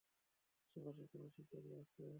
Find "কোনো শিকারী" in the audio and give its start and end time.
1.11-1.71